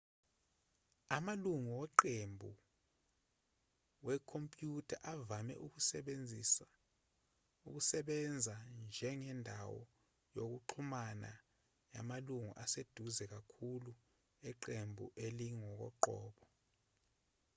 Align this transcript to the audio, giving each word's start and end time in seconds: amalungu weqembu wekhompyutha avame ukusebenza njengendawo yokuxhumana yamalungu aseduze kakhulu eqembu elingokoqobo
amalungu 1.15 1.71
weqembu 1.79 2.51
wekhompyutha 4.05 4.95
avame 5.13 5.53
ukusebenza 7.67 8.55
njengendawo 8.85 9.81
yokuxhumana 10.35 11.31
yamalungu 11.93 12.51
aseduze 12.63 13.23
kakhulu 13.33 13.91
eqembu 14.49 15.05
elingokoqobo 15.25 16.45